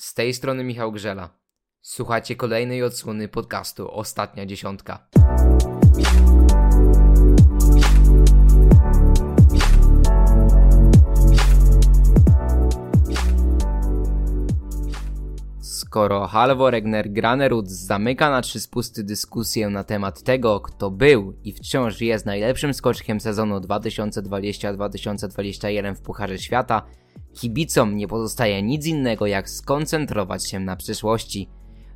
Z 0.00 0.14
tej 0.14 0.34
strony 0.34 0.64
Michał 0.64 0.92
Grzela. 0.92 1.30
Słuchacie 1.82 2.36
kolejnej 2.36 2.82
odsłony 2.82 3.28
podcastu 3.28 3.90
Ostatnia 3.90 4.46
Dziesiątka. 4.46 5.08
Skoro 15.60 16.26
Halvor 16.26 16.74
Egner 16.74 17.12
Granerud 17.12 17.68
zamyka 17.68 18.30
na 18.30 18.42
trzy 18.42 18.60
spusty 18.60 19.04
dyskusję 19.04 19.70
na 19.70 19.84
temat 19.84 20.22
tego, 20.22 20.60
kto 20.60 20.90
był 20.90 21.34
i 21.44 21.52
wciąż 21.52 22.00
jest 22.00 22.26
najlepszym 22.26 22.74
skoczkiem 22.74 23.20
sezonu 23.20 23.58
2020-2021 23.58 25.94
w 25.94 26.00
Pucharze 26.00 26.38
Świata, 26.38 26.82
kibicom 27.34 27.96
nie 27.96 28.08
pozostaje 28.08 28.62
nic 28.62 28.86
innego 28.86 29.26
jak 29.26 29.50
skoncentrować 29.50 30.50
się 30.50 30.60
na 30.60 30.76
przyszłości. 30.76 31.48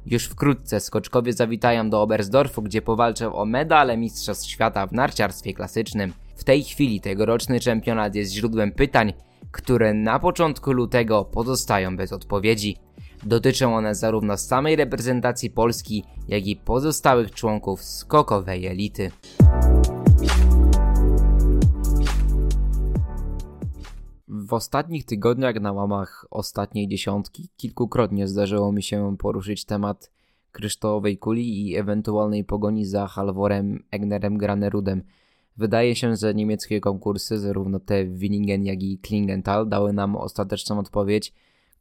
Już 0.07 0.25
wkrótce 0.25 0.81
skoczkowie 0.81 1.33
zawitają 1.33 1.91
do 1.91 2.03
Oberstdorfu, 2.03 2.63
gdzie 2.63 2.83
powalczą 2.83 3.35
o 3.35 3.45
medale 3.45 3.97
Mistrzostw 3.97 4.49
Świata 4.49 4.87
w 4.87 4.93
narciarstwie 4.93 5.55
klasycznym. 5.55 6.13
W 6.37 6.45
tej 6.45 6.65
chwili 6.65 7.01
tegoroczny 7.01 7.61
czempionat 7.61 8.15
jest 8.15 8.33
źródłem 8.33 8.73
pytań, 8.73 9.13
które 9.51 9.95
na 9.95 10.19
początku 10.19 10.73
lutego 10.73 11.25
pozostają 11.25 11.97
bez 11.97 12.13
odpowiedzi. 12.13 12.77
Dotyczą 13.23 13.77
one 13.77 13.95
zarówno 13.95 14.37
samej 14.37 14.77
reprezentacji 14.77 15.51
Polski, 15.51 16.05
jak 16.29 16.47
i 16.47 16.57
pozostałych 16.57 17.31
członków 17.31 17.83
skokowej 17.83 18.67
elity. 18.67 19.11
W 24.47 24.53
ostatnich 24.53 25.05
tygodniach 25.05 25.61
na 25.61 25.73
łamach 25.73 26.27
ostatniej 26.31 26.89
dziesiątki 26.89 27.49
kilkukrotnie 27.57 28.29
zdarzyło 28.29 28.73
mi 28.73 28.83
się 28.83 29.17
poruszyć 29.19 29.65
temat 29.65 30.11
kryształowej 30.53 31.19
kuli 31.19 31.71
i 31.71 31.77
ewentualnej 31.77 32.45
pogoni 32.45 32.87
za 32.87 33.07
Halvorem 33.07 33.85
Egnerem 33.91 34.39
Granerudem. 34.39 35.03
Wydaje 35.57 35.97
się, 35.97 36.17
że 36.17 36.35
niemieckie 36.35 36.81
konkursy, 36.81 37.39
zarówno 37.39 37.81
te 37.81 38.05
w 38.05 38.19
Willingen, 38.19 38.65
jak 38.65 38.83
i 38.83 38.99
Klingenthal, 38.99 39.69
dały 39.69 39.93
nam 39.93 40.17
ostateczną 40.17 40.79
odpowiedź, 40.79 41.33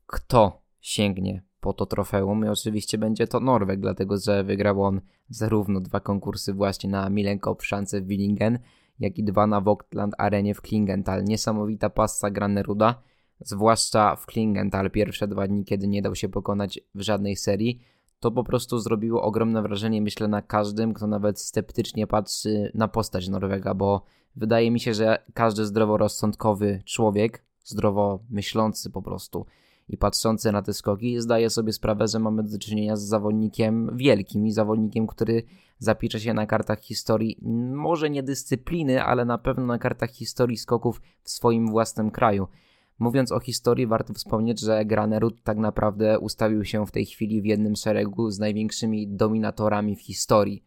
kto 0.06 0.61
sięgnie 0.81 1.44
po 1.59 1.73
to 1.73 1.86
trofeum 1.86 2.45
i 2.45 2.47
oczywiście 2.47 2.97
będzie 2.97 3.28
to 3.28 3.39
Norweg, 3.39 3.80
dlatego 3.80 4.17
że 4.17 4.44
wygrał 4.44 4.84
on 4.84 5.02
zarówno 5.30 5.81
dwa 5.81 6.00
konkursy 6.00 6.53
właśnie 6.53 6.89
na 6.89 7.09
Milenkop 7.09 7.61
szance 7.64 8.02
w 8.02 8.08
Willingen, 8.08 8.59
jak 8.99 9.17
i 9.17 9.23
dwa 9.23 9.47
na 9.47 9.61
Vogtland 9.61 10.13
Arenie 10.17 10.53
w 10.53 10.61
Klingenthal. 10.61 11.23
Niesamowita 11.23 11.89
passa 11.89 12.31
Graneruda, 12.31 12.95
zwłaszcza 13.39 14.16
w 14.16 14.25
Klingenthal 14.25 14.91
pierwsze 14.91 15.27
dwa 15.27 15.47
dni, 15.47 15.66
kiedy 15.66 15.88
nie 15.88 16.02
dał 16.02 16.16
się 16.16 16.30
pokonać 16.30 16.80
w 16.95 17.02
żadnej 17.02 17.35
serii. 17.35 17.81
To 18.19 18.31
po 18.31 18.44
prostu 18.44 18.80
zrobiło 18.80 19.22
ogromne 19.22 19.61
wrażenie, 19.61 20.02
myślę, 20.02 20.27
na 20.27 20.41
każdym, 20.41 20.94
kto 20.94 21.08
nawet 21.08 21.39
sceptycznie 21.39 22.08
patrzy 22.08 22.72
na 22.73 22.88
postać 22.88 23.30
Norwega, 23.30 23.73
bo 23.73 24.02
wydaje 24.35 24.72
mi 24.72 24.80
się, 24.80 24.94
że 24.94 25.23
każdy 25.33 25.66
zdroworozsądkowy 25.66 26.81
człowiek, 26.85 27.44
zdrowo 27.63 28.19
myślący 28.30 28.89
po 28.89 29.02
prostu, 29.02 29.45
i 29.89 29.98
patrzący 29.98 30.52
na 30.52 30.62
te 30.62 30.73
skoki 30.73 31.22
zdaje 31.22 31.50
sobie 31.50 31.73
sprawę, 31.73 32.08
że 32.08 32.20
mamy 32.20 32.44
do 32.44 32.59
czynienia 32.59 32.95
z 32.95 33.02
zawodnikiem 33.02 33.98
wielkim 33.98 34.45
i 34.45 34.52
zawodnikiem, 34.52 35.08
który 35.08 35.44
zapisze 35.80 36.20
się 36.20 36.34
na 36.34 36.45
kartach 36.45 36.80
historii, 36.80 37.38
może 37.73 38.09
nie 38.09 38.23
dyscypliny, 38.23 39.03
ale 39.03 39.25
na 39.25 39.38
pewno 39.38 39.66
na 39.66 39.80
kartach 39.80 40.12
historii 40.12 40.58
skoków 40.58 41.02
w 41.23 41.30
swoim 41.30 41.67
własnym 41.67 42.12
kraju. 42.12 42.48
Mówiąc 43.00 43.31
o 43.31 43.40
historii, 43.40 43.88
warto 43.88 44.14
wspomnieć, 44.14 44.59
że 44.59 44.86
Granerud 44.86 45.44
tak 45.44 45.58
naprawdę 45.58 46.20
ustawił 46.20 46.66
się 46.66 46.86
w 46.86 46.92
tej 46.92 47.06
chwili 47.06 47.42
w 47.42 47.45
jednym 47.45 47.75
szeregu 47.75 48.30
z 48.30 48.40
największymi 48.40 49.08
dominatorami 49.08 49.95
w 49.95 50.02
historii. 50.02 50.64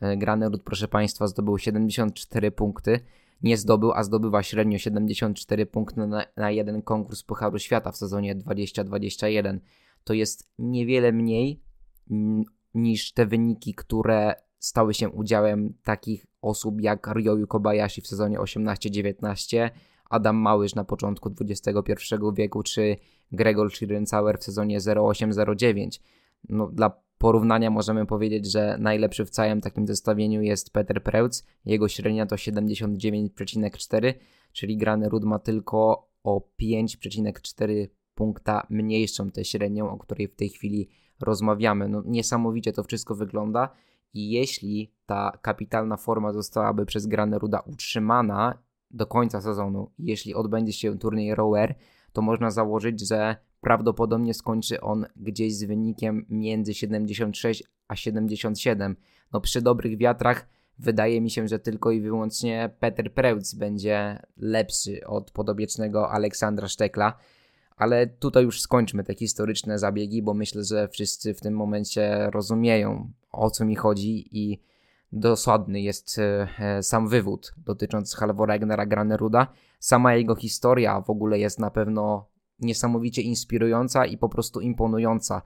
E, 0.00 0.16
Granerud, 0.16 0.62
proszę 0.62 0.88
Państwa, 0.88 1.26
zdobył 1.26 1.58
74 1.58 2.50
punkty 2.50 3.00
nie 3.42 3.56
zdobył, 3.56 3.92
a 3.92 4.02
zdobywa 4.02 4.42
średnio 4.42 4.78
74 4.78 5.66
punkty 5.66 6.06
na, 6.06 6.26
na 6.36 6.50
jeden 6.50 6.82
konkurs 6.82 7.22
Pucharu 7.22 7.58
Świata 7.58 7.92
w 7.92 7.96
sezonie 7.96 8.34
2021. 8.34 9.60
To 10.04 10.14
jest 10.14 10.48
niewiele 10.58 11.12
mniej 11.12 11.60
niż 12.74 13.12
te 13.12 13.26
wyniki, 13.26 13.74
które 13.74 14.34
stały 14.58 14.94
się 14.94 15.08
udziałem 15.08 15.74
takich 15.82 16.26
osób 16.42 16.80
jak 16.80 17.06
Ryoyu 17.06 17.46
Kobayashi 17.46 18.00
w 18.00 18.06
sezonie 18.06 18.38
18-19, 18.38 19.70
Adam 20.10 20.36
Małysz 20.36 20.74
na 20.74 20.84
początku 20.84 21.34
XXI 21.40 22.14
wieku, 22.36 22.62
czy 22.62 22.96
Gregor 23.32 23.70
Schlierenzauer 23.70 24.38
w 24.38 24.44
sezonie 24.44 24.80
08-09. 24.80 26.00
No, 26.48 26.66
dla 26.66 27.05
porównania 27.18 27.70
możemy 27.70 28.06
powiedzieć, 28.06 28.52
że 28.52 28.76
najlepszy 28.80 29.24
w 29.24 29.30
całym 29.30 29.60
takim 29.60 29.86
zestawieniu 29.86 30.42
jest 30.42 30.72
Peter 30.72 31.02
Preutz. 31.02 31.44
Jego 31.64 31.88
średnia 31.88 32.26
to 32.26 32.36
79,4, 32.36 34.14
czyli 34.52 34.76
Grany 34.76 35.08
Rud 35.08 35.24
ma 35.24 35.38
tylko 35.38 36.08
o 36.24 36.42
5,4 36.62 37.88
punkta 38.14 38.66
mniejszą 38.70 39.30
tę 39.30 39.44
średnią, 39.44 39.90
o 39.90 39.98
której 39.98 40.28
w 40.28 40.34
tej 40.34 40.48
chwili 40.48 40.88
rozmawiamy. 41.20 41.88
No, 41.88 42.02
niesamowicie 42.06 42.72
to 42.72 42.84
wszystko 42.84 43.14
wygląda 43.14 43.68
i 44.14 44.30
jeśli 44.30 44.92
ta 45.06 45.38
kapitalna 45.42 45.96
forma 45.96 46.32
zostałaby 46.32 46.86
przez 46.86 47.06
Grane 47.06 47.38
Ruda 47.38 47.60
utrzymana 47.60 48.58
do 48.90 49.06
końca 49.06 49.40
sezonu, 49.40 49.90
jeśli 49.98 50.34
odbędzie 50.34 50.72
się 50.72 50.98
turniej 50.98 51.34
Rower, 51.34 51.74
to 52.12 52.22
można 52.22 52.50
założyć, 52.50 53.08
że 53.08 53.36
prawdopodobnie 53.66 54.34
skończy 54.34 54.80
on 54.80 55.06
gdzieś 55.16 55.54
z 55.54 55.64
wynikiem 55.64 56.26
między 56.28 56.74
76 56.74 57.64
a 57.88 57.96
77. 57.96 58.96
No 59.32 59.40
przy 59.40 59.62
dobrych 59.62 59.98
wiatrach 59.98 60.48
wydaje 60.78 61.20
mi 61.20 61.30
się, 61.30 61.48
że 61.48 61.58
tylko 61.58 61.90
i 61.90 62.00
wyłącznie 62.00 62.70
Peter 62.80 63.14
Preutz 63.14 63.54
będzie 63.54 64.18
lepszy 64.36 65.06
od 65.06 65.30
podobiecznego 65.30 66.10
Aleksandra 66.10 66.68
Sztekla. 66.68 67.18
Ale 67.76 68.06
tutaj 68.06 68.44
już 68.44 68.60
skończmy 68.60 69.04
te 69.04 69.14
historyczne 69.14 69.78
zabiegi, 69.78 70.22
bo 70.22 70.34
myślę, 70.34 70.64
że 70.64 70.88
wszyscy 70.88 71.34
w 71.34 71.40
tym 71.40 71.54
momencie 71.54 72.30
rozumieją 72.30 73.10
o 73.32 73.50
co 73.50 73.64
mi 73.64 73.76
chodzi 73.76 74.38
i 74.38 74.60
dosadny 75.12 75.80
jest 75.80 76.18
e, 76.18 76.82
sam 76.82 77.08
wywód 77.08 77.54
dotyczący 77.56 78.16
Halvora 78.16 78.54
Egnera 78.54 78.86
Graneruda. 78.86 79.46
Sama 79.78 80.14
jego 80.14 80.34
historia 80.36 81.00
w 81.00 81.10
ogóle 81.10 81.38
jest 81.38 81.58
na 81.58 81.70
pewno 81.70 82.35
niesamowicie 82.58 83.22
inspirująca 83.22 84.06
i 84.06 84.18
po 84.18 84.28
prostu 84.28 84.60
imponująca. 84.60 85.42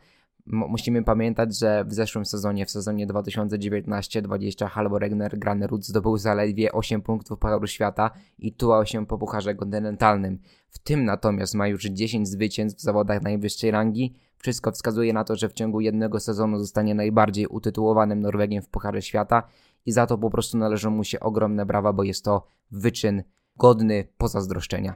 musimy 0.47 1.03
pamiętać, 1.03 1.59
że 1.59 1.84
w 1.84 1.93
zeszłym 1.93 2.26
sezonie, 2.26 2.66
w 2.66 2.71
sezonie 2.71 3.06
2019-20 3.06 4.69
Halvor 4.69 5.04
Egner 5.04 5.38
Granerud 5.38 5.87
zdobył 5.87 6.16
zaledwie 6.16 6.72
8 6.72 7.03
punktów 7.03 7.38
Pucharu 7.38 7.66
Świata 7.66 8.10
i 8.38 8.53
tułał 8.53 8.87
się 8.87 9.06
po 9.06 9.19
Pucharze 9.19 9.54
Kontynentalnym. 9.54 10.38
W 10.70 10.78
tym 10.78 11.04
natomiast 11.04 11.54
ma 11.54 11.69
już 11.69 11.84
10 11.84 12.28
zwycięstw 12.28 12.81
w 12.81 12.82
zawodach 12.82 13.22
najwyższej 13.22 13.70
rangi. 13.70 14.15
Wszystko 14.37 14.72
wskazuje 14.72 15.12
na 15.12 15.25
to, 15.25 15.37
że 15.37 15.49
w 15.49 15.53
ciągu 15.53 15.81
jednego 15.81 16.20
sezonu 16.20 16.59
zostanie 16.59 16.94
najbardziej 16.94 17.47
utytułowanym 17.47 18.20
Norwegiem 18.20 18.62
w 18.62 18.69
Pucharze 18.69 19.03
Świata 19.03 19.43
i 19.87 19.93
za 19.93 20.06
to 20.06 20.19
po 20.19 20.31
prostu 20.31 20.59
należą 20.59 20.91
mu 20.91 21.04
się 21.04 21.20
ogromne 21.20 21.66
brawa, 21.66 21.93
bo 21.93 22.03
jest 22.03 22.25
to 22.25 22.47
wyczyn 22.70 23.22
godny 23.56 24.04
pozazdroszczenia. 24.19 24.94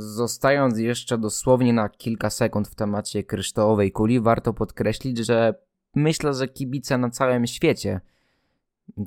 Zostając 0.00 0.78
jeszcze 0.78 1.18
dosłownie 1.18 1.72
na 1.72 1.88
kilka 1.88 2.30
sekund 2.30 2.68
w 2.68 2.74
temacie 2.74 3.24
kryształowej 3.24 3.92
kuli, 3.92 4.20
warto 4.20 4.52
podkreślić, 4.52 5.18
że 5.18 5.54
myślę, 5.94 6.34
że 6.34 6.48
kibice 6.48 6.98
na 6.98 7.10
całym 7.10 7.46
świecie, 7.46 8.00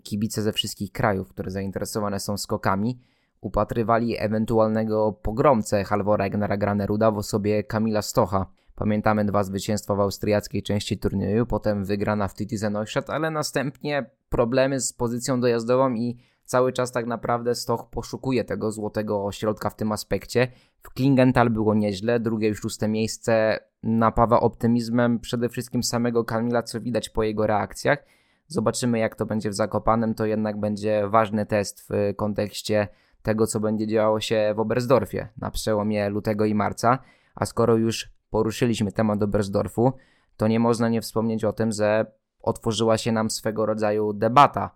kibice 0.03 0.41
ze 0.41 0.53
wszystkich 0.53 0.91
krajów, 0.91 1.29
które 1.29 1.51
zainteresowane 1.51 2.19
są 2.19 2.37
skokami, 2.37 2.99
upatrywali 3.41 4.15
ewentualnego 4.19 5.13
pogromcę 5.21 5.83
Halvora 5.83 6.25
Egnera 6.25 6.57
Graneruda 6.57 7.11
w 7.11 7.17
osobie 7.17 7.63
Kamila 7.63 8.01
Stocha. 8.01 8.46
Pamiętamy 8.75 9.25
dwa 9.25 9.43
zwycięstwa 9.43 9.96
w 9.96 9.99
austriackiej 9.99 10.63
części 10.63 10.97
turnieju, 10.97 11.46
potem 11.46 11.85
wygrana 11.85 12.28
w 12.28 12.34
Titize 12.34 12.69
Neustadt, 12.69 13.09
ale 13.09 13.31
następnie 13.31 14.09
problemy 14.29 14.79
z 14.79 14.93
pozycją 14.93 15.41
dojazdową 15.41 15.93
i 15.93 16.17
cały 16.45 16.73
czas 16.73 16.91
tak 16.91 17.05
naprawdę 17.05 17.55
Stoch 17.55 17.90
poszukuje 17.90 18.43
tego 18.43 18.72
złotego 18.72 19.31
środka 19.31 19.69
w 19.69 19.75
tym 19.75 19.91
aspekcie. 19.91 20.47
W 20.81 20.90
Klingenthal 20.90 21.49
było 21.49 21.73
nieźle, 21.73 22.19
drugie 22.19 22.47
już 22.47 22.59
szóste 22.59 22.87
miejsce 22.87 23.59
napawa 23.84 24.40
optymizmem 24.40 25.19
przede 25.19 25.49
wszystkim 25.49 25.84
samego 25.84 26.23
Kamila, 26.23 26.63
co 26.63 26.81
widać 26.81 27.09
po 27.09 27.23
jego 27.23 27.47
reakcjach. 27.47 28.05
Zobaczymy 28.47 28.99
jak 28.99 29.16
to 29.16 29.25
będzie 29.25 29.49
w 29.49 29.53
Zakopanem, 29.53 30.13
to 30.13 30.25
jednak 30.25 30.59
będzie 30.59 31.07
ważny 31.07 31.45
test 31.45 31.87
w 31.90 32.16
kontekście 32.16 32.87
tego, 33.22 33.47
co 33.47 33.59
będzie 33.59 33.87
działo 33.87 34.19
się 34.19 34.53
w 34.55 34.59
Oberstdorfie 34.59 35.28
na 35.37 35.51
przełomie 35.51 36.09
lutego 36.09 36.46
i 36.46 36.55
marca. 36.55 36.99
A 37.35 37.46
skoro 37.46 37.75
już 37.75 38.09
poruszyliśmy 38.29 38.91
temat 38.91 39.23
Oberstdorfu, 39.23 39.93
to 40.37 40.47
nie 40.47 40.59
można 40.59 40.89
nie 40.89 41.01
wspomnieć 41.01 41.43
o 41.43 41.53
tym, 41.53 41.72
że 41.72 42.05
otworzyła 42.41 42.97
się 42.97 43.11
nam 43.11 43.29
swego 43.29 43.66
rodzaju 43.66 44.13
debata 44.13 44.75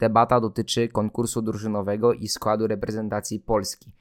Debata 0.00 0.40
dotyczy 0.40 0.88
konkursu 0.88 1.42
drużynowego 1.42 2.12
i 2.12 2.28
składu 2.28 2.66
reprezentacji 2.66 3.40
Polski. 3.40 3.92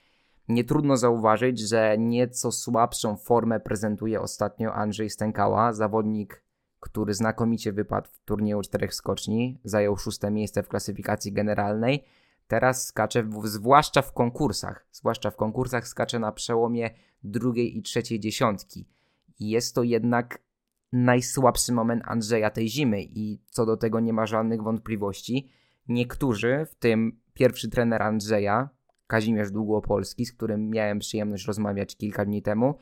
Nie 0.47 0.63
trudno 0.63 0.97
zauważyć, 0.97 1.59
że 1.59 1.97
nieco 1.97 2.51
słabszą 2.51 3.17
formę 3.17 3.59
prezentuje 3.59 4.21
ostatnio 4.21 4.73
Andrzej 4.73 5.09
Stękała, 5.09 5.73
zawodnik, 5.73 6.43
który 6.79 7.13
znakomicie 7.13 7.73
wypadł 7.73 8.09
w 8.11 8.19
turnieju 8.25 8.61
czterech 8.61 8.93
skoczni, 8.93 9.59
zajął 9.63 9.97
szóste 9.97 10.31
miejsce 10.31 10.63
w 10.63 10.67
klasyfikacji 10.67 11.33
generalnej. 11.33 12.05
Teraz 12.47 12.87
skacze, 12.87 13.23
w, 13.23 13.47
zwłaszcza 13.47 14.01
w 14.01 14.13
konkursach, 14.13 14.87
zwłaszcza 14.91 15.31
w 15.31 15.35
konkursach 15.35 15.87
skacze 15.87 16.19
na 16.19 16.31
przełomie 16.31 16.89
drugiej 17.23 17.77
i 17.77 17.81
trzeciej 17.81 18.19
dziesiątki. 18.19 18.87
Jest 19.39 19.75
to 19.75 19.83
jednak 19.83 20.39
najsłabszy 20.93 21.71
moment 21.73 22.03
Andrzeja 22.05 22.49
tej 22.49 22.69
zimy 22.69 23.01
i 23.01 23.41
co 23.49 23.65
do 23.65 23.77
tego 23.77 23.99
nie 23.99 24.13
ma 24.13 24.25
żadnych 24.25 24.61
wątpliwości. 24.63 25.49
Niektórzy, 25.89 26.65
w 26.65 26.75
tym 26.75 27.19
pierwszy 27.33 27.69
trener 27.69 28.03
Andrzeja, 28.03 28.69
Kazimierz 29.07 29.51
Długopolski, 29.51 30.25
z 30.25 30.33
którym 30.33 30.69
miałem 30.69 30.99
przyjemność 30.99 31.45
rozmawiać 31.45 31.95
kilka 31.95 32.25
dni 32.25 32.41
temu, 32.41 32.75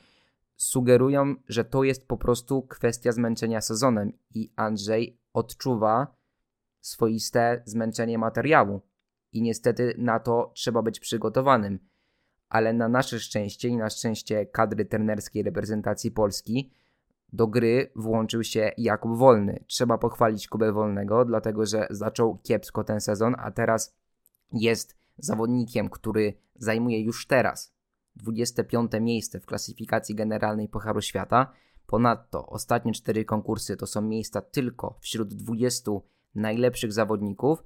sugerują, 0.55 1.35
że 1.47 1.65
to 1.65 1.83
jest 1.83 2.07
po 2.07 2.17
prostu 2.17 2.61
kwestia 2.61 3.11
zmęczenia 3.11 3.61
sezonem 3.61 4.11
i 4.33 4.51
Andrzej 4.55 5.19
odczuwa 5.33 6.15
swoiste 6.81 7.61
zmęczenie 7.65 8.17
materiału. 8.17 8.81
I 9.31 9.41
niestety 9.41 9.95
na 9.97 10.19
to 10.19 10.51
trzeba 10.55 10.81
być 10.81 10.99
przygotowanym. 10.99 11.79
Ale 12.49 12.73
na 12.73 12.89
nasze 12.89 13.19
szczęście 13.19 13.67
i 13.67 13.77
na 13.77 13.89
szczęście 13.89 14.45
kadry 14.45 14.85
trenerskiej 14.85 15.43
reprezentacji 15.43 16.11
Polski 16.11 16.71
do 17.33 17.47
gry 17.47 17.91
włączył 17.95 18.43
się 18.43 18.71
Jakub 18.77 19.17
Wolny. 19.17 19.63
Trzeba 19.67 19.97
pochwalić 19.97 20.47
Kubę 20.47 20.71
Wolnego, 20.71 21.25
dlatego 21.25 21.65
że 21.65 21.87
zaczął 21.89 22.37
kiepsko 22.37 22.83
ten 22.83 23.01
sezon, 23.01 23.35
a 23.37 23.51
teraz 23.51 23.95
jest 24.53 24.97
zawodnikiem, 25.17 25.89
który 25.89 26.33
zajmuje 26.55 27.03
już 27.03 27.27
teraz 27.27 27.73
25 28.15 28.91
miejsce 29.01 29.39
w 29.39 29.45
klasyfikacji 29.45 30.15
generalnej 30.15 30.69
Pucharu 30.69 31.01
Świata. 31.01 31.51
Ponadto 31.87 32.47
ostatnie 32.47 32.93
cztery 32.93 33.25
konkursy 33.25 33.77
to 33.77 33.87
są 33.87 34.01
miejsca 34.01 34.41
tylko 34.41 34.97
wśród 34.99 35.33
20 35.33 35.91
najlepszych 36.35 36.93
zawodników 36.93 37.63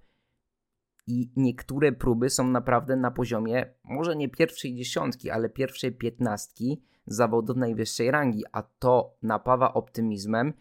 i 1.12 1.32
niektóre 1.36 1.92
próby 1.92 2.30
są 2.30 2.48
naprawdę 2.48 2.96
na 2.96 3.12
poziomie 3.12 3.66
może 3.84 4.16
nie 4.16 4.30
pierwszej 4.30 4.76
dziesiątki, 4.76 5.30
ale 5.30 5.50
pierwszej 5.50 5.92
piętnastki 5.92 6.82
zawodów 7.08 7.58
najwyższej 7.58 8.12
rangi, 8.12 8.44
a 8.52 8.64
to 8.64 9.16
napawa 9.24 9.74
optymizmem 9.74 10.54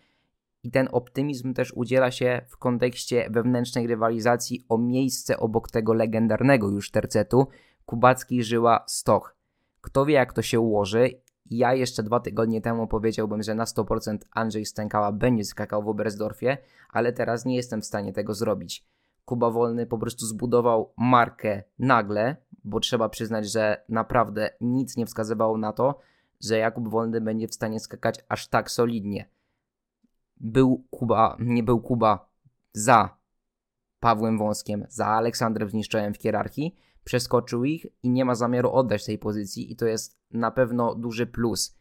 i 0.63 0.71
ten 0.71 0.89
optymizm 0.93 1.55
też 1.55 1.73
udziela 1.73 2.11
się 2.11 2.41
w 2.49 2.57
kontekście 2.57 3.29
wewnętrznej 3.31 3.87
rywalizacji 3.87 4.65
o 4.69 4.79
miejsce 4.79 5.37
obok 5.39 5.71
tego 5.71 5.93
legendarnego 5.95 6.69
już 6.69 6.91
tercetu 6.91 7.47
Kubacki 7.87 8.43
Żyła 8.43 8.85
Stoch. 8.87 9.37
Kto 9.81 10.07
wie 10.07 10.15
jak 10.15 10.33
to 10.33 10.43
się 10.43 10.61
ułoży. 10.61 11.11
Ja 11.51 11.75
jeszcze 11.75 12.03
dwa 12.03 12.21
tygodnie 12.21 12.61
temu 12.61 12.87
powiedziałbym, 12.87 13.43
że 13.43 13.55
na 13.55 13.65
100% 13.65 14.19
Andrzej 14.31 14.67
Stękała 14.67 15.13
będzie 15.13 15.45
skakał 15.45 15.83
w 15.83 15.89
Oberstdorfie, 15.89 16.59
ale 16.93 17.13
teraz 17.13 17.45
nie 17.45 17.57
jestem 17.57 17.81
w 17.81 17.87
stanie 17.87 18.13
tego 18.13 18.35
zrobić. 18.35 18.87
Kuba 19.25 19.51
Wolny 19.51 19.87
po 19.87 19.99
prostu 19.99 20.27
zbudował 20.27 20.93
markę 20.97 21.63
nagle, 21.79 22.37
bo 22.65 22.81
trzeba 22.81 23.09
przyznać, 23.09 23.53
że 23.53 23.85
naprawdę 23.89 24.51
nic 24.61 24.97
nie 24.97 25.07
wskazywało 25.07 25.59
na 25.59 25.73
to, 25.73 25.99
że 26.41 26.59
Jakub 26.59 26.89
Wolny 26.89 27.21
będzie 27.21 27.49
w 27.49 27.55
stanie 27.55 27.81
skakać 27.81 28.25
aż 28.29 28.49
tak 28.49 28.71
solidnie. 28.71 29.29
Był 30.37 30.85
Kuba, 30.91 31.37
nie 31.41 31.63
był 31.63 31.81
Kuba 31.81 32.29
za 32.73 33.17
Pawłem 34.01 34.39
Wąskiem, 34.39 34.87
za 34.89 35.07
Aleksandrem 35.07 35.71
Zniszczołem 35.71 36.15
w 36.15 36.19
hierarchii, 36.19 36.77
przeskoczył 37.05 37.65
ich 37.65 37.87
i 38.03 38.11
nie 38.11 38.25
ma 38.25 38.35
zamiaru 38.35 38.71
oddać 38.71 39.05
tej 39.05 39.19
pozycji 39.19 39.73
i 39.73 39.77
to 39.77 39.87
jest 39.87 40.19
na 40.31 40.51
pewno 40.51 40.95
duży 40.95 41.27
plus, 41.27 41.80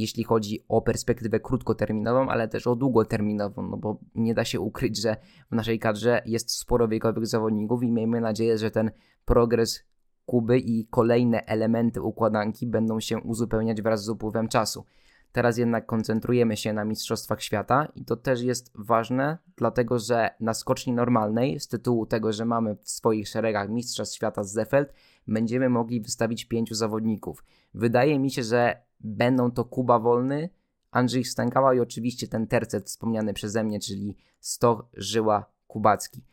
jeśli 0.00 0.24
chodzi 0.24 0.64
o 0.68 0.82
perspektywę 0.82 1.40
krótkoterminową, 1.40 2.28
ale 2.28 2.48
też 2.48 2.66
o 2.66 2.76
długoterminową, 2.76 3.62
no 3.62 3.76
bo 3.76 3.98
nie 4.14 4.34
da 4.34 4.44
się 4.44 4.60
ukryć, 4.60 5.00
że 5.02 5.16
w 5.50 5.54
naszej 5.54 5.78
kadrze 5.78 6.22
jest 6.26 6.50
sporo 6.50 6.88
wiekowych 6.88 7.26
zawodników 7.26 7.82
i 7.82 7.92
miejmy 7.92 8.20
nadzieję, 8.20 8.58
że 8.58 8.70
ten 8.70 8.90
progres 9.24 9.84
Kuby 10.26 10.58
i 10.58 10.86
kolejne 10.86 11.46
elementy 11.46 12.02
układanki 12.02 12.66
będą 12.66 13.00
się 13.00 13.18
uzupełniać 13.18 13.82
wraz 13.82 14.04
z 14.04 14.08
upływem 14.08 14.48
czasu. 14.48 14.84
Teraz 15.32 15.58
jednak 15.58 15.86
koncentrujemy 15.86 16.56
się 16.56 16.72
na 16.72 16.84
Mistrzostwach 16.84 17.42
Świata 17.42 17.92
i 17.94 18.04
to 18.04 18.16
też 18.16 18.42
jest 18.42 18.72
ważne, 18.74 19.38
dlatego 19.56 19.98
że 19.98 20.30
na 20.40 20.54
skoczni 20.54 20.92
normalnej, 20.92 21.60
z 21.60 21.68
tytułu 21.68 22.06
tego, 22.06 22.32
że 22.32 22.44
mamy 22.44 22.76
w 22.76 22.90
swoich 22.90 23.28
szeregach 23.28 23.68
Mistrzostw 23.68 24.16
Świata 24.16 24.44
z 24.44 24.52
Zefeld, 24.52 24.92
będziemy 25.26 25.68
mogli 25.68 26.00
wystawić 26.00 26.44
pięciu 26.44 26.74
zawodników. 26.74 27.44
Wydaje 27.74 28.18
mi 28.18 28.30
się, 28.30 28.42
że 28.42 28.82
będą 29.00 29.50
to 29.50 29.64
Kuba 29.64 29.98
Wolny, 29.98 30.50
Andrzej 30.90 31.24
Stękała 31.24 31.74
i 31.74 31.80
oczywiście 31.80 32.28
ten 32.28 32.46
tercet 32.46 32.86
wspomniany 32.86 33.34
przeze 33.34 33.64
mnie, 33.64 33.80
czyli 33.80 34.16
Stoch 34.40 34.84
Żyła 34.92 35.44
Kubacki. 35.66 36.24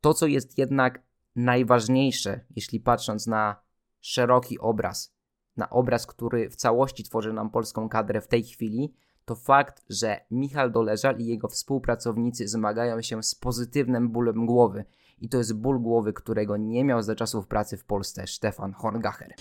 To, 0.00 0.14
co 0.14 0.26
jest 0.26 0.58
jednak 0.58 1.02
najważniejsze, 1.36 2.40
jeśli 2.56 2.80
patrząc 2.80 3.26
na 3.26 3.56
szeroki 4.00 4.58
obraz, 4.58 5.14
na 5.56 5.70
obraz, 5.70 6.06
który 6.06 6.50
w 6.50 6.56
całości 6.56 7.04
tworzy 7.04 7.32
nam 7.32 7.50
polską 7.50 7.88
kadrę 7.88 8.20
w 8.20 8.28
tej 8.28 8.42
chwili, 8.42 8.92
to 9.24 9.34
fakt, 9.34 9.84
że 9.90 10.20
Michal 10.30 10.72
Doleżal 10.72 11.18
i 11.18 11.26
jego 11.26 11.48
współpracownicy 11.48 12.48
zmagają 12.48 13.02
się 13.02 13.22
z 13.22 13.34
pozytywnym 13.34 14.08
bólem 14.08 14.46
głowy. 14.46 14.84
I 15.18 15.28
to 15.28 15.38
jest 15.38 15.54
ból 15.54 15.80
głowy, 15.80 16.12
którego 16.12 16.56
nie 16.56 16.84
miał 16.84 17.02
za 17.02 17.14
czasów 17.14 17.46
pracy 17.46 17.76
w 17.76 17.84
Polsce 17.84 18.26
Stefan 18.26 18.72
Horngacher. 18.72 19.34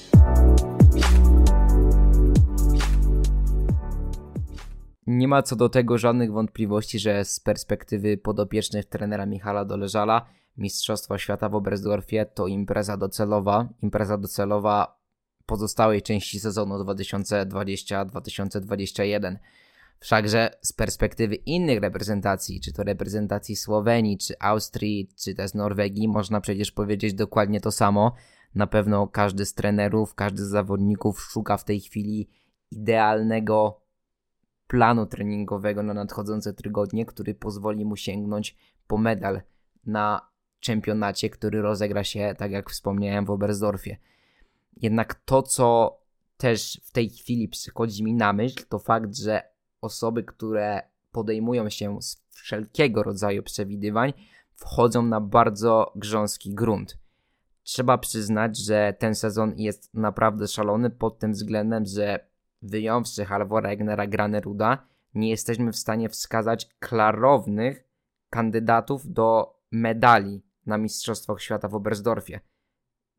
Nie 5.07 5.27
ma 5.27 5.43
co 5.43 5.55
do 5.55 5.69
tego 5.69 5.97
żadnych 5.97 6.31
wątpliwości, 6.31 6.99
że 6.99 7.25
z 7.25 7.39
perspektywy 7.39 8.17
podopiecznych 8.17 8.85
trenera 8.85 9.25
Michala 9.25 9.65
Doleżala 9.65 10.25
Mistrzostwa 10.57 11.17
Świata 11.17 11.49
w 11.49 11.55
Oberstdorfie 11.55 12.25
to 12.25 12.47
impreza 12.47 12.97
docelowa, 12.97 13.69
impreza 13.81 14.17
docelowa 14.17 15.00
pozostałej 15.51 16.01
części 16.01 16.39
sezonu 16.39 16.75
2020-2021. 16.75 19.35
Wszakże 19.99 20.51
z 20.61 20.73
perspektywy 20.73 21.35
innych 21.35 21.81
reprezentacji, 21.81 22.61
czy 22.61 22.73
to 22.73 22.83
reprezentacji 22.83 23.55
Słowenii, 23.55 24.17
czy 24.17 24.39
Austrii, 24.39 25.09
czy 25.23 25.35
też 25.35 25.53
Norwegii, 25.53 26.07
można 26.07 26.41
przecież 26.41 26.71
powiedzieć 26.71 27.13
dokładnie 27.13 27.61
to 27.61 27.71
samo. 27.71 28.15
Na 28.55 28.67
pewno 28.67 29.07
każdy 29.07 29.45
z 29.45 29.53
trenerów, 29.53 30.15
każdy 30.15 30.45
z 30.45 30.49
zawodników 30.49 31.21
szuka 31.21 31.57
w 31.57 31.63
tej 31.63 31.79
chwili 31.79 32.29
idealnego 32.71 33.81
planu 34.67 35.05
treningowego 35.05 35.83
na 35.83 35.93
nadchodzące 35.93 36.53
tygodnie, 36.53 37.05
który 37.05 37.33
pozwoli 37.33 37.85
mu 37.85 37.95
sięgnąć 37.95 38.57
po 38.87 38.97
medal 38.97 39.41
na 39.85 40.29
czempionacie, 40.59 41.29
który 41.29 41.61
rozegra 41.61 42.03
się, 42.03 42.35
tak 42.37 42.51
jak 42.51 42.69
wspomniałem, 42.69 43.25
w 43.25 43.29
Oberstdorfie. 43.29 43.97
Jednak 44.77 45.15
to, 45.15 45.43
co 45.43 45.97
też 46.37 46.81
w 46.83 46.91
tej 46.91 47.09
chwili 47.09 47.47
przychodzi 47.47 48.03
mi 48.03 48.13
na 48.13 48.33
myśl, 48.33 48.65
to 48.69 48.79
fakt, 48.79 49.15
że 49.15 49.41
osoby, 49.81 50.23
które 50.23 50.81
podejmują 51.11 51.69
się 51.69 51.99
wszelkiego 52.29 53.03
rodzaju 53.03 53.43
przewidywań, 53.43 54.13
wchodzą 54.55 55.01
na 55.01 55.21
bardzo 55.21 55.91
grząski 55.95 56.53
grunt. 56.53 56.97
Trzeba 57.63 57.97
przyznać, 57.97 58.57
że 58.57 58.95
ten 58.99 59.15
sezon 59.15 59.53
jest 59.57 59.93
naprawdę 59.93 60.47
szalony 60.47 60.89
pod 60.89 61.19
tym 61.19 61.31
względem, 61.31 61.85
że 61.85 62.27
wyjąwszy 62.61 63.25
Halvora 63.25 63.69
Egnera 63.69 64.07
Graneruda, 64.07 64.87
nie 65.13 65.29
jesteśmy 65.29 65.71
w 65.71 65.77
stanie 65.77 66.09
wskazać 66.09 66.69
klarownych 66.79 67.83
kandydatów 68.29 69.13
do 69.13 69.59
medali 69.71 70.43
na 70.65 70.77
Mistrzostwach 70.77 71.41
Świata 71.41 71.67
w 71.67 71.75
Oberstdorfie. 71.75 72.39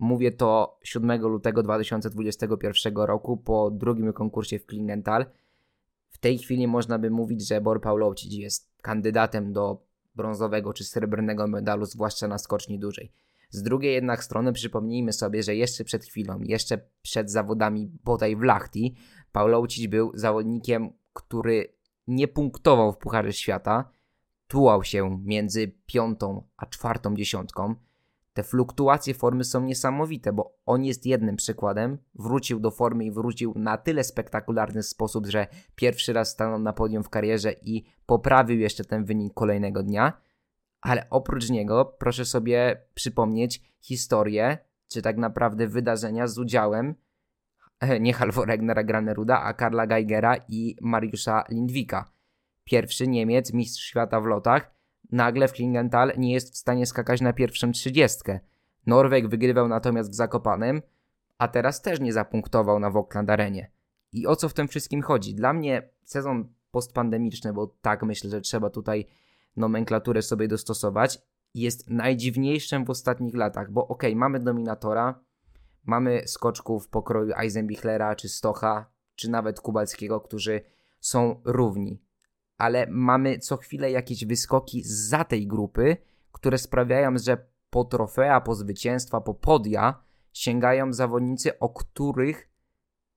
Mówię 0.02 0.32
to 0.32 0.78
7 0.82 1.22
lutego 1.22 1.62
2021 1.62 2.96
roku 2.96 3.36
po 3.36 3.70
drugim 3.70 4.12
konkursie 4.12 4.58
w 4.58 4.66
Klingenthal. 4.66 5.26
W 6.10 6.18
tej 6.18 6.38
chwili 6.38 6.66
można 6.66 6.98
by 6.98 7.10
mówić, 7.10 7.48
że 7.48 7.60
Bor 7.60 7.80
Pawlowicz 7.80 8.24
jest 8.24 8.70
kandydatem 8.80 9.52
do 9.52 9.82
brązowego 10.14 10.72
czy 10.72 10.84
srebrnego 10.84 11.46
medalu, 11.46 11.84
zwłaszcza 11.84 12.28
na 12.28 12.38
skoczni 12.38 12.78
dużej. 12.78 13.12
Z 13.50 13.62
drugiej 13.62 13.94
jednak 13.94 14.24
strony 14.24 14.52
przypomnijmy 14.52 15.12
sobie, 15.12 15.42
że 15.42 15.56
jeszcze 15.56 15.84
przed 15.84 16.04
chwilą, 16.04 16.40
jeszcze 16.40 16.80
przed 17.02 17.30
zawodami 17.30 17.90
bodaj 18.04 18.36
w 18.36 18.42
Lachti, 18.42 18.94
Pawlowicz 19.32 19.88
był 19.88 20.10
zawodnikiem, 20.14 20.92
który 21.12 21.72
nie 22.06 22.28
punktował 22.28 22.92
w 22.92 22.98
Pucharze 22.98 23.32
Świata, 23.32 23.90
tułał 24.46 24.84
się 24.84 25.20
między 25.24 25.72
piątą 25.86 26.42
a 26.56 26.66
czwartą 26.66 27.16
dziesiątką. 27.16 27.74
Te 28.32 28.42
fluktuacje 28.42 29.14
formy 29.14 29.44
są 29.44 29.64
niesamowite, 29.64 30.32
bo 30.32 30.58
on 30.66 30.84
jest 30.84 31.06
jednym 31.06 31.36
przykładem. 31.36 31.98
Wrócił 32.14 32.60
do 32.60 32.70
formy 32.70 33.04
i 33.04 33.10
wrócił 33.10 33.54
na 33.56 33.76
tyle 33.76 34.04
spektakularny 34.04 34.82
sposób, 34.82 35.26
że 35.26 35.46
pierwszy 35.74 36.12
raz 36.12 36.30
stanął 36.30 36.58
na 36.58 36.72
podium 36.72 37.02
w 37.02 37.08
karierze 37.08 37.52
i 37.62 37.84
poprawił 38.06 38.58
jeszcze 38.58 38.84
ten 38.84 39.04
wynik 39.04 39.34
kolejnego 39.34 39.82
dnia. 39.82 40.12
Ale 40.80 41.06
oprócz 41.10 41.50
niego 41.50 41.84
proszę 41.84 42.24
sobie 42.24 42.86
przypomnieć 42.94 43.62
historię, 43.80 44.58
czy 44.88 45.02
tak 45.02 45.16
naprawdę 45.16 45.68
wydarzenia 45.68 46.26
z 46.26 46.38
udziałem 46.38 46.94
nie 48.00 48.12
Halvoregnera 48.12 48.84
Graneruda, 48.84 49.42
a 49.42 49.54
Karla 49.54 49.86
Geigera 49.86 50.36
i 50.48 50.76
Mariusza 50.80 51.44
Lindwika. 51.48 52.12
Pierwszy 52.64 53.08
Niemiec, 53.08 53.52
mistrz 53.52 53.84
świata 53.84 54.20
w 54.20 54.24
lotach, 54.24 54.74
nagle 55.12 55.48
w 55.48 55.52
Klingenthal 55.52 56.12
nie 56.16 56.32
jest 56.32 56.54
w 56.54 56.56
stanie 56.56 56.86
skakać 56.86 57.20
na 57.20 57.32
pierwszą 57.32 57.72
trzydziestkę. 57.72 58.40
Norweg 58.86 59.28
wygrywał 59.28 59.68
natomiast 59.68 60.10
w 60.10 60.14
Zakopanem, 60.14 60.82
a 61.38 61.48
teraz 61.48 61.82
też 61.82 62.00
nie 62.00 62.12
zapunktował 62.12 62.80
na 62.80 62.90
Wokland 62.90 63.30
Arenie. 63.30 63.70
I 64.12 64.26
o 64.26 64.36
co 64.36 64.48
w 64.48 64.54
tym 64.54 64.68
wszystkim 64.68 65.02
chodzi? 65.02 65.34
Dla 65.34 65.52
mnie 65.52 65.88
sezon 66.04 66.48
postpandemiczny, 66.70 67.52
bo 67.52 67.66
tak 67.66 68.02
myślę, 68.02 68.30
że 68.30 68.40
trzeba 68.40 68.70
tutaj 68.70 69.06
nomenklaturę 69.56 70.22
sobie 70.22 70.48
dostosować, 70.48 71.22
jest 71.54 71.90
najdziwniejszym 71.90 72.84
w 72.84 72.90
ostatnich 72.90 73.34
latach, 73.34 73.70
bo 73.70 73.88
okay, 73.88 74.16
mamy 74.16 74.40
Dominatora, 74.40 75.20
mamy 75.84 76.22
skoczków 76.26 76.88
pokroju 76.88 77.32
Eisenbichlera, 77.36 78.16
czy 78.16 78.28
Stocha, 78.28 78.86
czy 79.14 79.30
nawet 79.30 79.60
Kubalskiego, 79.60 80.20
którzy 80.20 80.60
są 81.00 81.40
równi, 81.44 82.02
ale 82.62 82.86
mamy 82.90 83.38
co 83.38 83.56
chwilę 83.56 83.90
jakieś 83.90 84.24
wyskoki 84.24 84.82
za 84.84 85.24
tej 85.24 85.46
grupy, 85.46 85.96
które 86.32 86.58
sprawiają, 86.58 87.18
że 87.18 87.46
po 87.70 87.84
trofea, 87.84 88.40
po 88.40 88.54
zwycięstwa, 88.54 89.20
po 89.20 89.34
podia 89.34 90.02
sięgają 90.32 90.92
zawodnicy, 90.92 91.58
o 91.58 91.68
których 91.68 92.48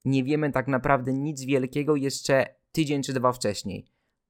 nie 0.06 0.24
wiemy 0.24 0.52
tak 0.52 0.68
naprawdę 0.68 1.14
nic 1.14 1.44
wielkiego 1.44 1.96
jeszcze 1.96 2.46
tydzień 2.72 3.04
czy 3.04 3.14
dwa 3.14 3.32
wcześniej. 3.32 3.86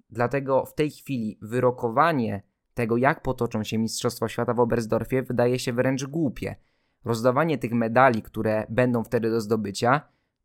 Dlatego 0.10 0.66
w 0.66 0.74
tej 0.74 0.92
chwili 0.92 1.38
wyrokowanie 1.42 2.42
tego, 2.74 2.98
jak 2.98 3.22
potoczą 3.22 3.64
się 3.64 3.78
Mistrzostwa 3.78 4.30
Świata 4.30 4.54
w 4.54 4.60
Oberstdorfie, 4.60 5.24
wydaje 5.24 5.60
się 5.60 5.74
wręcz 5.74 6.06
głupie. 6.06 6.56
Rozdawanie 7.06 7.58
tych 7.58 7.72
medali, 7.72 8.22
które 8.22 8.66
będą 8.70 9.04
wtedy 9.04 9.30
do 9.30 9.42
zdobycia, 9.42 10.02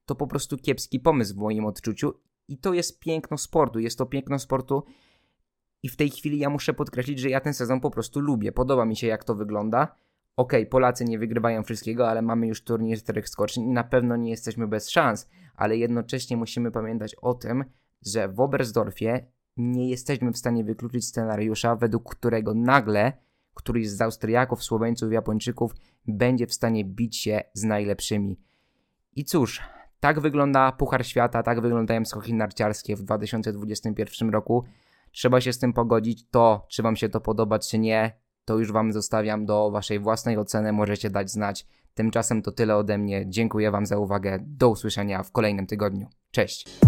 to 0.07 0.15
po 0.15 0.27
prostu 0.27 0.57
kiepski 0.57 1.01
pomysł 1.01 1.35
w 1.35 1.39
moim 1.39 1.65
odczuciu 1.65 2.15
i 2.51 2.59
to 2.59 2.75
jest 2.75 3.01
piękno 3.01 3.39
sportu. 3.39 3.79
Jest 3.79 3.99
to 3.99 4.07
piękno 4.07 4.39
sportu 4.39 4.85
i 5.83 5.89
w 5.89 5.97
tej 5.97 6.11
chwili 6.11 6.39
ja 6.39 6.51
muszę 6.51 6.75
podkreślić, 6.75 7.19
że 7.19 7.31
ja 7.31 7.41
ten 7.41 7.55
sezon 7.55 7.81
po 7.81 7.91
prostu 7.91 8.21
lubię. 8.21 8.53
Podoba 8.53 8.85
mi 8.85 8.97
się, 8.97 9.07
jak 9.07 9.25
to 9.25 9.35
wygląda. 9.35 9.95
Okay, 10.37 10.67
Polacy 10.67 11.05
nie 11.05 11.19
wygrywają 11.19 11.63
wszystkiego, 11.63 12.09
ale 12.09 12.23
mamy 12.23 12.47
już 12.47 12.65
turniej 12.65 12.97
czterech 12.97 13.29
skoczni 13.29 13.65
i 13.65 13.69
na 13.69 13.85
pewno 13.85 14.17
nie 14.17 14.31
jesteśmy 14.31 14.69
bez 14.69 14.91
szans, 14.91 15.29
ale 15.55 15.77
jednocześnie 15.77 16.37
musimy 16.37 16.71
pamiętać 16.71 17.15
o 17.15 17.35
tym, 17.35 17.65
że 18.07 18.29
w 18.29 18.41
Oberstdorfie 18.41 19.27
nie 19.57 19.91
jesteśmy 19.91 20.33
w 20.33 20.39
stanie 20.39 20.65
wykluczyć 20.65 21.07
scenariusza, 21.07 21.77
według 21.77 22.15
którego 22.15 22.55
nagle 22.55 23.13
któryś 23.55 23.91
z 23.91 24.01
Austriaków, 24.01 24.65
Słoweńców, 24.65 25.13
Japończyków 25.13 25.75
będzie 26.07 26.47
w 26.47 26.55
stanie 26.55 26.85
bić 26.85 27.17
się 27.17 27.43
z 27.55 27.65
najlepszymi. 27.65 28.41
I 29.17 29.25
cóż, 29.25 29.61
tak 30.01 30.21
wygląda 30.21 30.73
Puchar 30.73 31.07
Świata, 31.07 31.43
tak 31.43 31.61
wyglądają 31.61 32.05
skoki 32.05 32.35
narciarskie 32.35 32.97
w 32.97 33.03
2021 33.03 34.31
roku. 34.31 34.65
Trzeba 35.13 35.41
się 35.41 35.53
z 35.53 35.59
tym 35.59 35.73
pogodzić. 35.73 36.27
To, 36.31 36.67
czy 36.69 36.83
Wam 36.83 36.97
się 36.97 37.09
to 37.09 37.21
podoba, 37.21 37.59
czy 37.59 37.79
nie, 37.79 38.13
to 38.45 38.59
już 38.59 38.73
Wam 38.73 38.93
zostawiam 38.93 39.47
do 39.47 39.71
Waszej 39.71 39.99
własnej 39.99 40.39
oceny. 40.39 40.73
Możecie 40.73 41.11
dać 41.11 41.31
znać. 41.31 41.67
Tymczasem 41.95 42.43
to 42.43 42.53
tyle 42.53 42.77
ode 42.77 42.99
mnie. 42.99 43.25
Dziękuję 43.29 43.71
Wam 43.71 43.87
za 43.87 43.99
uwagę. 43.99 44.39
Do 44.43 44.69
usłyszenia 44.69 45.23
w 45.23 45.33
kolejnym 45.33 45.67
tygodniu. 45.67 46.07
Cześć. 46.31 46.81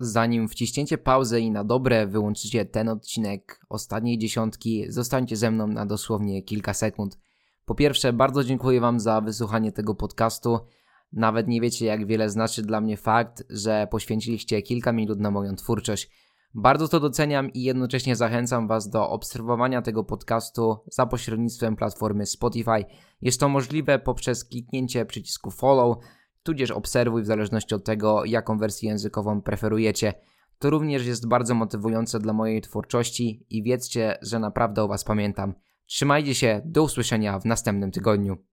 Zanim 0.00 0.48
wciśniecie 0.48 0.98
pauzę 0.98 1.40
i 1.40 1.50
na 1.50 1.64
dobre 1.64 2.06
wyłączycie 2.06 2.64
ten 2.64 2.88
odcinek 2.88 3.60
ostatniej 3.68 4.18
dziesiątki, 4.18 4.84
zostańcie 4.88 5.36
ze 5.36 5.50
mną 5.50 5.66
na 5.66 5.86
dosłownie 5.86 6.42
kilka 6.42 6.74
sekund. 6.74 7.18
Po 7.68 7.74
pierwsze, 7.74 8.12
bardzo 8.12 8.44
dziękuję 8.44 8.80
Wam 8.80 9.00
za 9.00 9.20
wysłuchanie 9.20 9.72
tego 9.72 9.94
podcastu. 9.94 10.58
Nawet 11.12 11.48
nie 11.48 11.60
wiecie, 11.60 11.86
jak 11.86 12.06
wiele 12.06 12.30
znaczy 12.30 12.62
dla 12.62 12.80
mnie 12.80 12.96
fakt, 12.96 13.44
że 13.50 13.88
poświęciliście 13.90 14.62
kilka 14.62 14.92
minut 14.92 15.20
na 15.20 15.30
moją 15.30 15.56
twórczość. 15.56 16.10
Bardzo 16.54 16.88
to 16.88 17.00
doceniam 17.00 17.52
i 17.52 17.62
jednocześnie 17.62 18.16
zachęcam 18.16 18.68
Was 18.68 18.90
do 18.90 19.10
obserwowania 19.10 19.82
tego 19.82 20.04
podcastu 20.04 20.76
za 20.92 21.06
pośrednictwem 21.06 21.76
platformy 21.76 22.26
Spotify. 22.26 22.84
Jest 23.20 23.40
to 23.40 23.48
możliwe 23.48 23.98
poprzez 23.98 24.44
kliknięcie 24.44 25.06
przycisku 25.06 25.50
follow, 25.50 25.96
tudzież 26.42 26.70
obserwuj 26.70 27.22
w 27.22 27.26
zależności 27.26 27.74
od 27.74 27.84
tego, 27.84 28.24
jaką 28.24 28.58
wersję 28.58 28.88
językową 28.88 29.42
preferujecie. 29.42 30.14
To 30.58 30.70
również 30.70 31.06
jest 31.06 31.28
bardzo 31.28 31.54
motywujące 31.54 32.18
dla 32.18 32.32
mojej 32.32 32.60
twórczości 32.60 33.46
i 33.50 33.62
wiedzcie, 33.62 34.18
że 34.22 34.38
naprawdę 34.38 34.82
o 34.82 34.88
Was 34.88 35.04
pamiętam. 35.04 35.54
Trzymajcie 35.88 36.34
się, 36.34 36.62
do 36.64 36.82
usłyszenia 36.82 37.38
w 37.38 37.44
następnym 37.44 37.90
tygodniu. 37.90 38.38